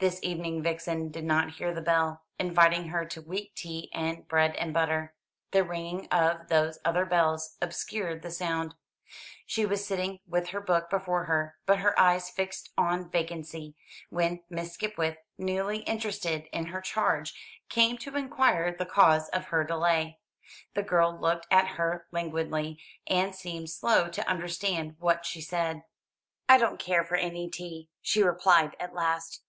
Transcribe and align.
This 0.00 0.18
evening 0.20 0.64
Vixen 0.64 1.12
did 1.12 1.24
not 1.24 1.52
hear 1.52 1.72
the 1.72 1.80
bell, 1.80 2.24
inviting 2.36 2.88
her 2.88 3.04
to 3.04 3.22
weak 3.22 3.54
tea 3.54 3.88
and 3.94 4.26
bread 4.26 4.56
and 4.56 4.74
butter. 4.74 5.14
The 5.52 5.62
ringing 5.62 6.08
of 6.08 6.48
those 6.48 6.80
other 6.84 7.06
bells 7.06 7.56
obscured 7.62 8.22
the 8.22 8.30
sound. 8.32 8.74
She 9.46 9.64
was 9.64 9.86
sitting 9.86 10.18
with 10.26 10.48
her 10.48 10.60
book 10.60 10.90
before 10.90 11.26
her, 11.26 11.56
but 11.66 11.78
her 11.78 11.96
eyes 12.00 12.28
fixed 12.30 12.70
on 12.76 13.10
vacancy, 13.12 13.76
when 14.10 14.42
Miss 14.50 14.72
Skipwith, 14.72 15.18
newly 15.38 15.82
interested 15.82 16.46
in 16.52 16.66
her 16.66 16.80
charge, 16.80 17.32
came 17.68 17.96
to 17.98 18.16
inquire 18.16 18.74
the 18.76 18.84
cause 18.86 19.28
of 19.28 19.44
her 19.50 19.62
delay. 19.62 20.18
The 20.74 20.82
girl 20.82 21.16
looked 21.16 21.46
at 21.48 21.68
her 21.68 22.08
languidly, 22.10 22.82
and 23.06 23.36
seemed 23.36 23.70
slow 23.70 24.08
to 24.08 24.28
understand 24.28 24.96
what 24.98 25.24
she 25.24 25.40
said. 25.40 25.84
"I 26.48 26.58
don't 26.58 26.80
care 26.80 27.04
for 27.04 27.14
any 27.14 27.48
tea," 27.48 27.88
she 28.00 28.20
replied 28.24 28.74
at 28.80 28.94
last. 28.94 29.42